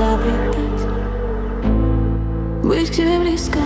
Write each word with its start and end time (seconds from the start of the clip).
запретать 0.00 0.88
Быть 2.64 2.90
к 2.90 2.94
тебе 2.94 3.18
близко. 3.18 3.58